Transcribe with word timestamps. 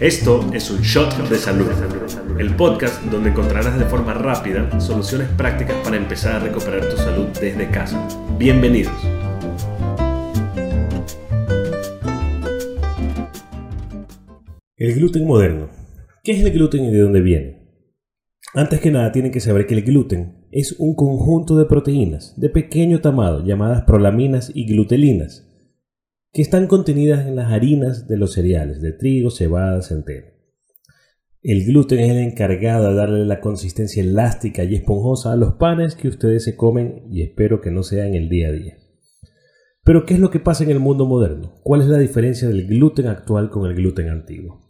Esto 0.00 0.48
es 0.54 0.70
un 0.70 0.80
shot 0.80 1.28
de 1.28 1.36
salud, 1.36 1.66
el 2.38 2.56
podcast 2.56 3.04
donde 3.10 3.28
encontrarás 3.28 3.78
de 3.78 3.84
forma 3.84 4.14
rápida 4.14 4.80
soluciones 4.80 5.28
prácticas 5.28 5.76
para 5.84 5.98
empezar 5.98 6.36
a 6.36 6.38
recuperar 6.38 6.88
tu 6.88 6.96
salud 6.96 7.26
desde 7.38 7.68
casa. 7.68 8.08
Bienvenidos. 8.38 8.94
El 14.78 14.94
gluten 14.94 15.26
moderno. 15.26 15.68
¿Qué 16.24 16.32
es 16.32 16.42
el 16.42 16.50
gluten 16.50 16.84
y 16.84 16.90
de 16.90 17.00
dónde 17.00 17.20
viene? 17.20 17.58
Antes 18.54 18.80
que 18.80 18.90
nada 18.90 19.12
tienen 19.12 19.32
que 19.32 19.40
saber 19.40 19.66
que 19.66 19.74
el 19.74 19.82
gluten 19.82 20.46
es 20.50 20.76
un 20.78 20.94
conjunto 20.94 21.58
de 21.58 21.66
proteínas 21.66 22.32
de 22.40 22.48
pequeño 22.48 23.02
tamaño 23.02 23.44
llamadas 23.44 23.84
prolaminas 23.84 24.50
y 24.54 24.64
glutelinas 24.64 25.49
que 26.32 26.42
están 26.42 26.66
contenidas 26.66 27.26
en 27.26 27.36
las 27.36 27.52
harinas 27.52 28.06
de 28.06 28.16
los 28.16 28.32
cereales, 28.32 28.80
de 28.80 28.92
trigo, 28.92 29.30
cebada, 29.30 29.82
centeno. 29.82 30.26
El 31.42 31.64
gluten 31.64 32.00
es 32.00 32.10
el 32.10 32.18
encargado 32.18 32.88
de 32.88 32.94
darle 32.94 33.24
la 33.24 33.40
consistencia 33.40 34.02
elástica 34.02 34.62
y 34.62 34.74
esponjosa 34.74 35.32
a 35.32 35.36
los 35.36 35.54
panes 35.54 35.94
que 35.94 36.08
ustedes 36.08 36.44
se 36.44 36.54
comen 36.54 37.04
y 37.10 37.22
espero 37.22 37.60
que 37.60 37.70
no 37.70 37.82
sea 37.82 38.06
en 38.06 38.14
el 38.14 38.28
día 38.28 38.48
a 38.48 38.52
día. 38.52 38.76
Pero 39.82 40.04
¿qué 40.04 40.14
es 40.14 40.20
lo 40.20 40.30
que 40.30 40.38
pasa 40.38 40.62
en 40.62 40.70
el 40.70 40.78
mundo 40.78 41.06
moderno? 41.06 41.54
¿Cuál 41.62 41.80
es 41.80 41.86
la 41.88 41.98
diferencia 41.98 42.46
del 42.46 42.66
gluten 42.66 43.06
actual 43.06 43.48
con 43.50 43.68
el 43.68 43.74
gluten 43.74 44.10
antiguo? 44.10 44.68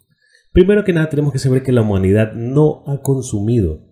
Primero 0.53 0.85
que 0.85 0.93
nada 0.93 1.09
tenemos 1.09 1.33
que 1.33 1.39
saber 1.41 1.63
que 1.63 1.73
la 1.73 1.83
humanidad 1.83 2.33
no 2.35 2.85
ha 2.87 3.03
consumido 3.03 3.87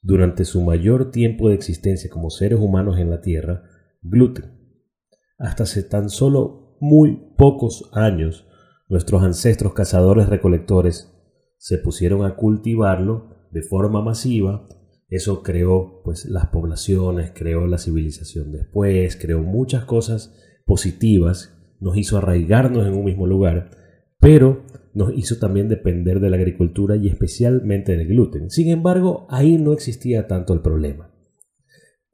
durante 0.00 0.44
su 0.44 0.62
mayor 0.62 1.10
tiempo 1.10 1.48
de 1.48 1.56
existencia 1.56 2.08
como 2.08 2.30
seres 2.30 2.60
humanos 2.60 2.98
en 2.98 3.10
la 3.10 3.20
Tierra 3.20 3.64
gluten. 4.00 4.44
Hasta 5.38 5.64
hace 5.64 5.82
tan 5.82 6.08
solo 6.08 6.65
muy 6.80 7.32
pocos 7.36 7.90
años, 7.92 8.46
nuestros 8.88 9.22
ancestros 9.22 9.74
cazadores 9.74 10.28
recolectores 10.28 11.12
se 11.58 11.78
pusieron 11.78 12.24
a 12.24 12.36
cultivarlo 12.36 13.48
de 13.50 13.62
forma 13.62 14.02
masiva. 14.02 14.68
Eso 15.08 15.42
creó 15.42 16.02
pues 16.04 16.26
las 16.26 16.46
poblaciones, 16.46 17.32
creó 17.34 17.66
la 17.66 17.78
civilización 17.78 18.52
después, 18.52 19.16
creó 19.16 19.42
muchas 19.42 19.84
cosas 19.84 20.34
positivas, 20.64 21.54
nos 21.80 21.96
hizo 21.96 22.18
arraigarnos 22.18 22.86
en 22.86 22.94
un 22.94 23.04
mismo 23.04 23.26
lugar, 23.26 23.70
pero 24.18 24.64
nos 24.94 25.12
hizo 25.16 25.38
también 25.38 25.68
depender 25.68 26.20
de 26.20 26.30
la 26.30 26.36
agricultura 26.36 26.96
y 26.96 27.08
especialmente 27.08 27.96
del 27.96 28.08
gluten. 28.08 28.50
Sin 28.50 28.68
embargo, 28.68 29.26
ahí 29.30 29.58
no 29.58 29.72
existía 29.72 30.26
tanto 30.26 30.54
el 30.54 30.60
problema. 30.60 31.15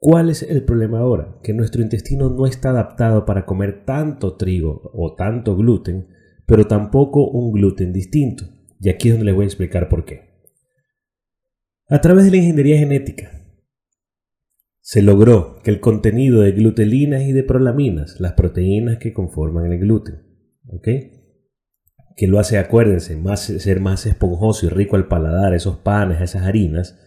¿Cuál 0.03 0.29
es 0.29 0.43
el 0.43 0.65
problema 0.65 0.99
ahora? 0.99 1.39
Que 1.41 1.53
nuestro 1.53 1.81
intestino 1.81 2.29
no 2.29 2.45
está 2.45 2.71
adaptado 2.71 3.23
para 3.23 3.45
comer 3.45 3.85
tanto 3.85 4.35
trigo 4.35 4.91
o 4.93 5.15
tanto 5.15 5.55
gluten, 5.55 6.09
pero 6.45 6.67
tampoco 6.67 7.25
un 7.29 7.53
gluten 7.53 7.93
distinto. 7.93 8.43
Y 8.81 8.89
aquí 8.89 9.07
es 9.07 9.13
donde 9.13 9.27
les 9.27 9.33
voy 9.33 9.45
a 9.45 9.47
explicar 9.47 9.87
por 9.87 10.03
qué. 10.03 10.43
A 11.87 12.01
través 12.01 12.25
de 12.25 12.31
la 12.31 12.35
ingeniería 12.35 12.79
genética, 12.79 13.31
se 14.81 15.01
logró 15.01 15.61
que 15.63 15.71
el 15.71 15.79
contenido 15.79 16.41
de 16.41 16.51
glutelinas 16.51 17.21
y 17.21 17.31
de 17.31 17.45
prolaminas, 17.45 18.19
las 18.19 18.33
proteínas 18.33 18.97
que 18.97 19.13
conforman 19.13 19.71
el 19.71 19.79
gluten, 19.79 20.21
que 20.81 22.27
lo 22.27 22.39
hace, 22.39 22.57
acuérdense, 22.57 23.15
más, 23.15 23.43
ser 23.43 23.79
más 23.79 24.05
esponjoso 24.05 24.65
y 24.65 24.69
rico 24.69 24.97
al 24.97 25.07
paladar, 25.07 25.53
esos 25.53 25.77
panes, 25.77 26.19
esas 26.19 26.43
harinas, 26.43 26.99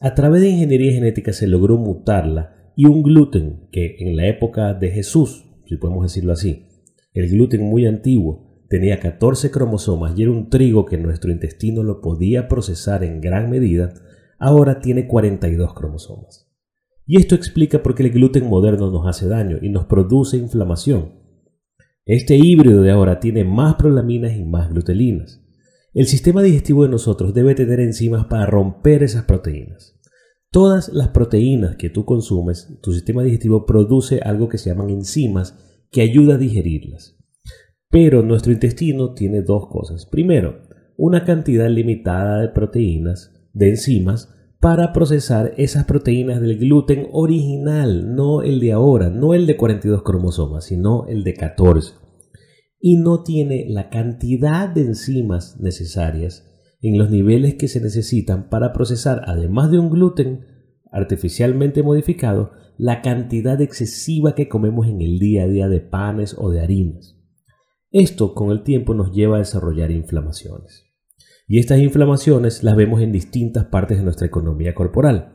a 0.00 0.14
través 0.14 0.42
de 0.42 0.50
ingeniería 0.50 0.92
genética 0.92 1.32
se 1.32 1.46
logró 1.46 1.76
mutarla 1.76 2.72
y 2.76 2.86
un 2.86 3.02
gluten 3.02 3.68
que 3.72 3.96
en 4.00 4.16
la 4.16 4.26
época 4.26 4.74
de 4.74 4.90
Jesús, 4.90 5.44
si 5.66 5.76
podemos 5.76 6.04
decirlo 6.04 6.32
así, 6.32 6.66
el 7.12 7.28
gluten 7.28 7.62
muy 7.62 7.86
antiguo 7.86 8.64
tenía 8.68 9.00
14 9.00 9.50
cromosomas 9.50 10.16
y 10.16 10.22
era 10.22 10.30
un 10.30 10.48
trigo 10.48 10.86
que 10.86 10.96
nuestro 10.96 11.32
intestino 11.32 11.82
lo 11.82 12.00
podía 12.00 12.46
procesar 12.46 13.02
en 13.02 13.20
gran 13.20 13.50
medida, 13.50 13.92
ahora 14.38 14.80
tiene 14.80 15.08
42 15.08 15.74
cromosomas. 15.74 16.48
Y 17.04 17.18
esto 17.18 17.34
explica 17.34 17.82
por 17.82 17.96
qué 17.96 18.04
el 18.04 18.12
gluten 18.12 18.48
moderno 18.48 18.90
nos 18.90 19.06
hace 19.08 19.26
daño 19.26 19.58
y 19.60 19.68
nos 19.68 19.86
produce 19.86 20.36
inflamación. 20.36 21.20
Este 22.06 22.36
híbrido 22.36 22.82
de 22.82 22.92
ahora 22.92 23.18
tiene 23.18 23.44
más 23.44 23.74
prolaminas 23.74 24.36
y 24.36 24.44
más 24.44 24.70
glutelinas. 24.70 25.44
El 25.92 26.06
sistema 26.06 26.40
digestivo 26.40 26.84
de 26.84 26.88
nosotros 26.88 27.34
debe 27.34 27.56
tener 27.56 27.80
enzimas 27.80 28.26
para 28.26 28.46
romper 28.46 29.02
esas 29.02 29.24
proteínas. 29.24 29.98
Todas 30.52 30.88
las 30.88 31.08
proteínas 31.08 31.74
que 31.74 31.90
tú 31.90 32.04
consumes, 32.04 32.78
tu 32.80 32.92
sistema 32.92 33.24
digestivo 33.24 33.66
produce 33.66 34.20
algo 34.20 34.48
que 34.48 34.58
se 34.58 34.70
llaman 34.70 34.90
enzimas 34.90 35.58
que 35.90 36.02
ayuda 36.02 36.34
a 36.34 36.38
digerirlas. 36.38 37.16
Pero 37.90 38.22
nuestro 38.22 38.52
intestino 38.52 39.14
tiene 39.14 39.42
dos 39.42 39.66
cosas. 39.66 40.06
Primero, 40.06 40.60
una 40.96 41.24
cantidad 41.24 41.68
limitada 41.68 42.40
de 42.42 42.50
proteínas, 42.50 43.32
de 43.52 43.70
enzimas, 43.70 44.32
para 44.60 44.92
procesar 44.92 45.54
esas 45.56 45.86
proteínas 45.86 46.40
del 46.40 46.56
gluten 46.56 47.08
original, 47.10 48.14
no 48.14 48.42
el 48.42 48.60
de 48.60 48.70
ahora, 48.70 49.10
no 49.10 49.34
el 49.34 49.44
de 49.44 49.56
42 49.56 50.04
cromosomas, 50.04 50.66
sino 50.66 51.06
el 51.08 51.24
de 51.24 51.34
14 51.34 52.09
y 52.80 52.96
no 52.96 53.22
tiene 53.22 53.66
la 53.68 53.90
cantidad 53.90 54.68
de 54.68 54.82
enzimas 54.82 55.60
necesarias 55.60 56.46
en 56.82 56.98
los 56.98 57.10
niveles 57.10 57.54
que 57.54 57.68
se 57.68 57.80
necesitan 57.80 58.48
para 58.48 58.72
procesar, 58.72 59.22
además 59.26 59.70
de 59.70 59.78
un 59.78 59.90
gluten 59.90 60.46
artificialmente 60.90 61.82
modificado, 61.82 62.52
la 62.78 63.02
cantidad 63.02 63.60
excesiva 63.60 64.34
que 64.34 64.48
comemos 64.48 64.88
en 64.88 65.02
el 65.02 65.18
día 65.18 65.44
a 65.44 65.48
día 65.48 65.68
de 65.68 65.80
panes 65.80 66.34
o 66.38 66.50
de 66.50 66.60
harinas. 66.60 67.18
Esto 67.90 68.34
con 68.34 68.50
el 68.50 68.62
tiempo 68.62 68.94
nos 68.94 69.12
lleva 69.12 69.36
a 69.36 69.40
desarrollar 69.40 69.90
inflamaciones. 69.90 70.86
Y 71.46 71.58
estas 71.58 71.80
inflamaciones 71.80 72.62
las 72.62 72.76
vemos 72.76 73.02
en 73.02 73.12
distintas 73.12 73.66
partes 73.66 73.98
de 73.98 74.04
nuestra 74.04 74.26
economía 74.26 74.74
corporal. 74.74 75.34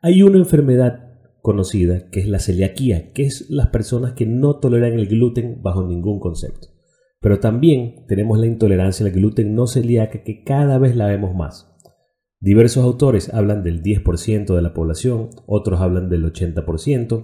Hay 0.00 0.22
una 0.22 0.38
enfermedad 0.38 1.12
conocida 1.42 2.08
que 2.10 2.20
es 2.20 2.26
la 2.26 2.38
celiaquía, 2.38 3.12
que 3.12 3.24
es 3.24 3.50
las 3.50 3.68
personas 3.68 4.14
que 4.14 4.26
no 4.26 4.58
toleran 4.58 4.94
el 4.94 5.06
gluten 5.06 5.60
bajo 5.62 5.86
ningún 5.86 6.18
concepto. 6.18 6.71
Pero 7.22 7.38
también 7.38 8.04
tenemos 8.08 8.38
la 8.38 8.46
intolerancia 8.46 9.06
al 9.06 9.12
gluten 9.12 9.54
no 9.54 9.68
celíaca 9.68 10.24
que 10.24 10.42
cada 10.42 10.78
vez 10.78 10.96
la 10.96 11.06
vemos 11.06 11.34
más. 11.34 11.72
Diversos 12.40 12.82
autores 12.82 13.32
hablan 13.32 13.62
del 13.62 13.80
10% 13.80 14.56
de 14.56 14.60
la 14.62 14.74
población, 14.74 15.30
otros 15.46 15.80
hablan 15.80 16.10
del 16.10 16.24
80% 16.24 17.22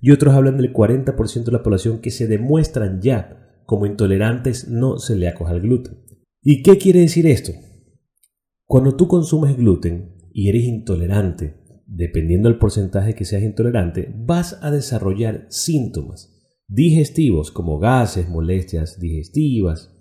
y 0.00 0.12
otros 0.12 0.34
hablan 0.34 0.56
del 0.56 0.72
40% 0.72 1.44
de 1.44 1.52
la 1.52 1.64
población 1.64 2.00
que 2.00 2.12
se 2.12 2.28
demuestran 2.28 3.02
ya 3.02 3.60
como 3.66 3.86
intolerantes 3.86 4.68
no 4.68 5.00
celíacos 5.00 5.50
al 5.50 5.60
gluten. 5.60 5.98
¿Y 6.42 6.62
qué 6.62 6.78
quiere 6.78 7.00
decir 7.00 7.26
esto? 7.26 7.52
Cuando 8.66 8.94
tú 8.94 9.08
consumes 9.08 9.56
gluten 9.56 10.14
y 10.32 10.48
eres 10.48 10.62
intolerante, 10.62 11.56
dependiendo 11.86 12.48
del 12.48 12.58
porcentaje 12.58 13.16
que 13.16 13.24
seas 13.24 13.42
intolerante, 13.42 14.14
vas 14.16 14.60
a 14.62 14.70
desarrollar 14.70 15.46
síntomas 15.48 16.29
digestivos 16.70 17.50
como 17.50 17.78
gases, 17.78 18.28
molestias 18.28 19.00
digestivas, 19.00 19.92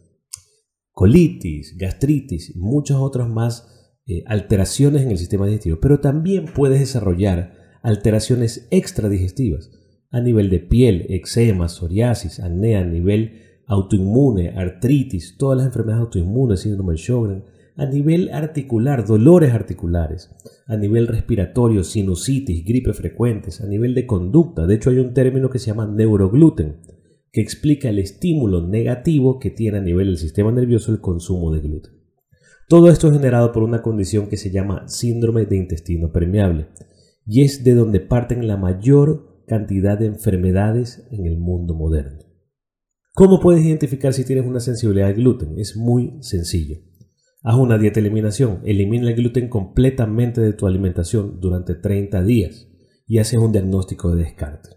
colitis, 0.91 1.75
gastritis 1.77 2.55
muchas 2.55 2.97
otras 2.97 3.27
más 3.27 3.67
eh, 4.05 4.23
alteraciones 4.27 5.01
en 5.01 5.11
el 5.11 5.17
sistema 5.17 5.47
digestivo. 5.47 5.79
Pero 5.81 5.99
también 5.99 6.45
puedes 6.45 6.79
desarrollar 6.79 7.53
alteraciones 7.81 8.67
extradigestivas 8.71 9.71
a 10.11 10.21
nivel 10.21 10.49
de 10.49 10.59
piel, 10.59 11.05
eczema, 11.09 11.69
psoriasis, 11.69 12.39
acné, 12.39 12.75
a 12.75 12.83
nivel 12.83 13.63
autoinmune, 13.67 14.49
artritis, 14.49 15.37
todas 15.37 15.57
las 15.57 15.67
enfermedades 15.67 16.05
autoinmunes, 16.05 16.61
síndrome 16.61 16.93
de 16.93 16.97
Sjögren, 16.97 17.43
a 17.79 17.85
nivel 17.85 18.29
articular, 18.33 19.05
dolores 19.05 19.53
articulares, 19.53 20.29
a 20.67 20.75
nivel 20.75 21.07
respiratorio, 21.07 21.85
sinusitis, 21.85 22.65
gripe 22.65 22.91
frecuentes, 22.91 23.61
a 23.61 23.67
nivel 23.67 23.95
de 23.95 24.05
conducta. 24.05 24.67
De 24.67 24.75
hecho, 24.75 24.89
hay 24.89 24.99
un 24.99 25.13
término 25.13 25.49
que 25.49 25.59
se 25.59 25.67
llama 25.67 25.87
neurogluten, 25.87 26.81
que 27.31 27.39
explica 27.39 27.87
el 27.87 27.99
estímulo 27.99 28.67
negativo 28.67 29.39
que 29.39 29.49
tiene 29.49 29.77
a 29.77 29.81
nivel 29.81 30.07
del 30.07 30.17
sistema 30.17 30.51
nervioso 30.51 30.91
el 30.91 30.99
consumo 30.99 31.53
de 31.53 31.61
gluten. 31.61 31.93
Todo 32.67 32.89
esto 32.89 33.07
es 33.07 33.13
generado 33.13 33.53
por 33.53 33.63
una 33.63 33.81
condición 33.81 34.27
que 34.27 34.35
se 34.35 34.51
llama 34.51 34.87
síndrome 34.89 35.45
de 35.45 35.55
intestino 35.55 36.11
permeable, 36.11 36.67
y 37.25 37.43
es 37.43 37.63
de 37.63 37.75
donde 37.75 38.01
parten 38.01 38.45
la 38.45 38.57
mayor 38.57 39.43
cantidad 39.47 39.97
de 39.97 40.07
enfermedades 40.07 41.07
en 41.11 41.25
el 41.25 41.37
mundo 41.37 41.75
moderno. 41.75 42.19
¿Cómo 43.13 43.39
puedes 43.39 43.63
identificar 43.63 44.13
si 44.13 44.25
tienes 44.25 44.45
una 44.45 44.59
sensibilidad 44.59 45.07
al 45.07 45.15
gluten? 45.15 45.57
Es 45.57 45.77
muy 45.77 46.17
sencillo. 46.21 46.88
Haz 47.41 47.55
una 47.55 47.77
dieta 47.77 47.99
eliminación. 47.99 48.59
Elimina 48.65 49.09
el 49.09 49.15
gluten 49.15 49.47
completamente 49.47 50.41
de 50.41 50.53
tu 50.53 50.67
alimentación 50.67 51.39
durante 51.39 51.73
30 51.75 52.23
días 52.23 52.67
y 53.07 53.19
haces 53.19 53.39
un 53.39 53.51
diagnóstico 53.51 54.13
de 54.13 54.23
descarte. 54.23 54.69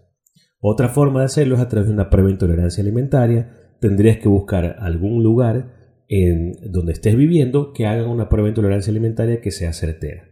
Otra 0.59 0.87
forma 0.87 1.19
de 1.19 1.25
hacerlo 1.25 1.55
es 1.55 1.61
a 1.61 1.67
través 1.67 1.89
de 1.89 1.93
una 1.93 2.09
prueba 2.09 2.27
de 2.27 2.33
intolerancia 2.33 2.81
alimentaria. 2.81 3.51
Tendrías 3.81 4.17
que 4.17 4.29
buscar 4.29 4.77
algún 4.79 5.21
lugar 5.21 6.03
en 6.07 6.53
donde 6.71 6.93
estés 6.93 7.17
viviendo 7.17 7.73
que 7.73 7.85
hagan 7.85 8.07
una 8.09 8.29
prueba 8.29 8.45
de 8.45 8.51
intolerancia 8.51 8.91
alimentaria 8.91 9.41
que 9.41 9.51
sea 9.51 9.73
certera. 9.73 10.29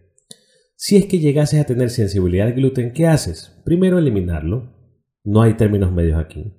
Si 0.76 0.96
es 0.96 1.06
que 1.06 1.20
llegases 1.20 1.60
a 1.60 1.66
tener 1.66 1.90
sensibilidad 1.90 2.48
al 2.48 2.54
gluten, 2.54 2.94
¿qué 2.94 3.08
haces? 3.08 3.62
Primero, 3.66 4.00
eliminarlo. 4.00 4.74
No 5.24 5.42
hay 5.42 5.56
términos 5.56 5.92
medios 5.92 6.18
aquí. 6.18 6.54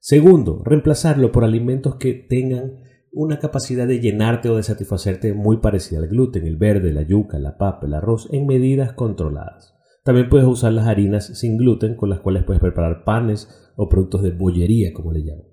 Segundo, 0.00 0.62
reemplazarlo 0.64 1.30
por 1.30 1.44
alimentos 1.44 1.96
que 1.96 2.14
tengan 2.14 2.80
una 3.12 3.38
capacidad 3.38 3.86
de 3.86 4.00
llenarte 4.00 4.48
o 4.48 4.56
de 4.56 4.62
satisfacerte 4.62 5.32
muy 5.34 5.58
parecida 5.58 5.98
al 5.98 6.08
gluten, 6.08 6.46
el 6.46 6.56
verde, 6.56 6.92
la 6.92 7.02
yuca, 7.02 7.38
la 7.38 7.58
papa, 7.58 7.86
el 7.86 7.94
arroz, 7.94 8.28
en 8.32 8.46
medidas 8.46 8.92
controladas. 8.92 9.74
También 10.04 10.28
puedes 10.28 10.46
usar 10.46 10.72
las 10.72 10.86
harinas 10.86 11.38
sin 11.38 11.56
gluten 11.56 11.96
con 11.96 12.08
las 12.08 12.20
cuales 12.20 12.44
puedes 12.44 12.60
preparar 12.60 13.04
panes 13.04 13.48
o 13.76 13.88
productos 13.88 14.22
de 14.22 14.30
bollería, 14.30 14.92
como 14.92 15.12
le 15.12 15.24
llaman. 15.24 15.46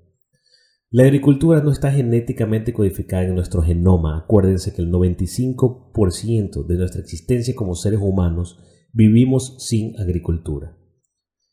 La 0.89 1.04
agricultura 1.04 1.62
no 1.62 1.71
está 1.71 1.92
genéticamente 1.92 2.71
codificada 2.71 3.24
en 3.24 3.36
nuestro 3.36 3.62
genoma. 3.62 4.19
Acuérdense 4.19 4.74
que 4.74 4.81
el 4.81 4.89
95% 4.89 6.65
de 6.65 6.77
nuestra 6.77 7.01
existencia 7.01 7.56
como 7.56 7.75
seres 7.75 8.00
humanos 8.01 8.57
vivimos 8.94 9.57
sin 9.60 10.00
agricultura. 10.00 10.77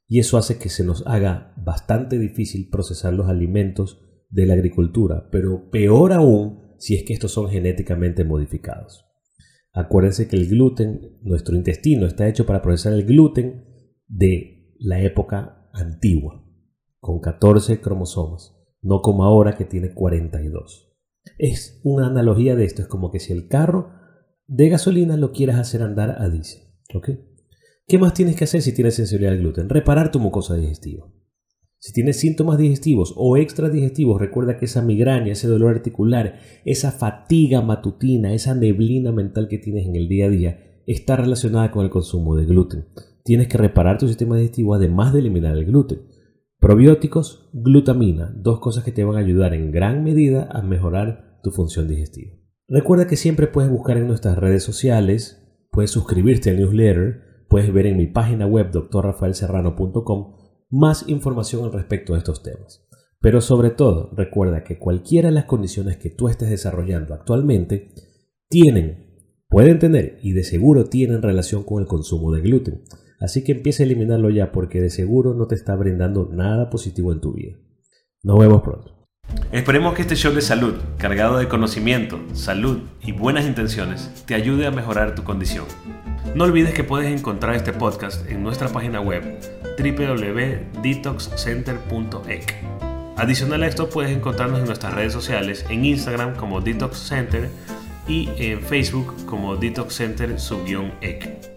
Y 0.06 0.20
eso 0.20 0.38
hace 0.38 0.58
que 0.58 0.68
se 0.68 0.84
nos 0.84 1.04
haga 1.06 1.52
bastante 1.56 2.18
difícil 2.18 2.68
procesar 2.70 3.12
los 3.12 3.28
alimentos 3.28 4.00
de 4.34 4.46
la 4.46 4.54
agricultura, 4.54 5.28
pero 5.30 5.70
peor 5.70 6.12
aún 6.12 6.74
si 6.78 6.94
es 6.94 7.04
que 7.04 7.12
estos 7.12 7.32
son 7.32 7.48
genéticamente 7.48 8.24
modificados. 8.24 9.06
Acuérdense 9.72 10.28
que 10.28 10.36
el 10.36 10.48
gluten, 10.48 11.18
nuestro 11.22 11.56
intestino 11.56 12.06
está 12.06 12.28
hecho 12.28 12.46
para 12.46 12.62
procesar 12.62 12.92
el 12.92 13.04
gluten 13.04 13.64
de 14.06 14.74
la 14.78 15.00
época 15.00 15.68
antigua, 15.72 16.44
con 16.98 17.20
14 17.20 17.80
cromosomas 17.80 18.54
no 18.84 19.00
como 19.00 19.24
ahora 19.24 19.56
que 19.56 19.64
tiene 19.64 19.92
42. 19.92 20.92
Es 21.38 21.80
una 21.82 22.06
analogía 22.06 22.54
de 22.54 22.66
esto, 22.66 22.82
es 22.82 22.88
como 22.88 23.10
que 23.10 23.18
si 23.18 23.32
el 23.32 23.48
carro 23.48 23.90
de 24.46 24.68
gasolina 24.68 25.16
lo 25.16 25.32
quieras 25.32 25.58
hacer 25.58 25.82
andar 25.82 26.22
a 26.22 26.28
diésel. 26.28 26.62
¿Qué 27.86 27.98
más 27.98 28.14
tienes 28.14 28.36
que 28.36 28.44
hacer 28.44 28.62
si 28.62 28.72
tienes 28.72 28.94
sensibilidad 28.94 29.32
al 29.32 29.40
gluten? 29.40 29.70
Reparar 29.70 30.10
tu 30.10 30.20
mucosa 30.20 30.54
digestiva. 30.54 31.10
Si 31.84 31.92
tienes 31.92 32.18
síntomas 32.18 32.56
digestivos 32.56 33.12
o 33.14 33.36
extra 33.36 33.68
digestivos, 33.68 34.18
recuerda 34.18 34.56
que 34.56 34.64
esa 34.64 34.80
migraña, 34.80 35.32
ese 35.32 35.48
dolor 35.48 35.74
articular, 35.74 36.36
esa 36.64 36.90
fatiga 36.90 37.60
matutina, 37.60 38.32
esa 38.32 38.54
neblina 38.54 39.12
mental 39.12 39.48
que 39.48 39.58
tienes 39.58 39.84
en 39.84 39.94
el 39.94 40.08
día 40.08 40.24
a 40.24 40.30
día, 40.30 40.80
está 40.86 41.16
relacionada 41.16 41.70
con 41.70 41.84
el 41.84 41.90
consumo 41.90 42.36
de 42.36 42.46
gluten. 42.46 42.86
Tienes 43.22 43.48
que 43.48 43.58
reparar 43.58 43.98
tu 43.98 44.08
sistema 44.08 44.38
digestivo 44.38 44.72
además 44.72 45.12
de 45.12 45.18
eliminar 45.18 45.58
el 45.58 45.66
gluten. 45.66 46.00
Probióticos, 46.58 47.50
glutamina, 47.52 48.32
dos 48.34 48.60
cosas 48.60 48.82
que 48.82 48.92
te 48.92 49.04
van 49.04 49.16
a 49.16 49.20
ayudar 49.20 49.52
en 49.52 49.70
gran 49.70 50.02
medida 50.04 50.48
a 50.50 50.62
mejorar 50.62 51.38
tu 51.42 51.50
función 51.50 51.86
digestiva. 51.86 52.32
Recuerda 52.66 53.06
que 53.06 53.16
siempre 53.16 53.46
puedes 53.46 53.70
buscar 53.70 53.98
en 53.98 54.06
nuestras 54.06 54.38
redes 54.38 54.62
sociales, 54.62 55.66
puedes 55.70 55.90
suscribirte 55.90 56.48
al 56.48 56.56
newsletter, 56.56 57.44
puedes 57.50 57.70
ver 57.74 57.84
en 57.84 57.98
mi 57.98 58.06
página 58.06 58.46
web 58.46 58.70
drrafaelserrano.com 58.72 60.43
más 60.74 61.08
información 61.08 61.64
al 61.64 61.72
respecto 61.72 62.12
de 62.12 62.18
estos 62.18 62.42
temas. 62.42 62.84
Pero 63.20 63.40
sobre 63.40 63.70
todo, 63.70 64.10
recuerda 64.14 64.64
que 64.64 64.78
cualquiera 64.78 65.28
de 65.28 65.34
las 65.34 65.44
condiciones 65.44 65.96
que 65.96 66.10
tú 66.10 66.28
estés 66.28 66.50
desarrollando 66.50 67.14
actualmente 67.14 67.92
tienen, 68.50 69.14
pueden 69.48 69.78
tener 69.78 70.18
y 70.22 70.32
de 70.32 70.44
seguro 70.44 70.84
tienen 70.86 71.22
relación 71.22 71.62
con 71.62 71.80
el 71.80 71.88
consumo 71.88 72.32
de 72.32 72.42
gluten. 72.42 72.82
Así 73.20 73.44
que 73.44 73.52
empieza 73.52 73.82
a 73.82 73.86
eliminarlo 73.86 74.28
ya 74.30 74.52
porque 74.52 74.80
de 74.80 74.90
seguro 74.90 75.32
no 75.32 75.46
te 75.46 75.54
está 75.54 75.76
brindando 75.76 76.28
nada 76.30 76.68
positivo 76.68 77.12
en 77.12 77.20
tu 77.20 77.32
vida. 77.32 77.56
Nos 78.22 78.38
vemos 78.38 78.62
pronto. 78.62 79.06
Esperemos 79.52 79.94
que 79.94 80.02
este 80.02 80.16
show 80.16 80.34
de 80.34 80.42
salud, 80.42 80.74
cargado 80.98 81.38
de 81.38 81.48
conocimiento, 81.48 82.18
salud 82.32 82.80
y 83.02 83.12
buenas 83.12 83.46
intenciones, 83.46 84.10
te 84.26 84.34
ayude 84.34 84.66
a 84.66 84.70
mejorar 84.70 85.14
tu 85.14 85.22
condición. 85.24 85.64
No 86.34 86.44
olvides 86.44 86.74
que 86.74 86.82
puedes 86.82 87.16
encontrar 87.16 87.54
este 87.54 87.72
podcast 87.72 88.28
en 88.28 88.42
nuestra 88.42 88.68
página 88.68 89.00
web 89.00 89.38
www.detoxcenter.ec. 89.78 92.54
Adicional 93.16 93.62
a 93.62 93.68
esto, 93.68 93.88
puedes 93.88 94.10
encontrarnos 94.10 94.58
en 94.58 94.66
nuestras 94.66 94.94
redes 94.94 95.12
sociales, 95.12 95.64
en 95.68 95.84
Instagram 95.84 96.34
como 96.34 96.60
Detox 96.60 96.98
Center 96.98 97.48
y 98.08 98.30
en 98.36 98.60
Facebook 98.62 99.14
como 99.26 99.54
Detox 99.54 99.94
Center-ec. 99.94 101.53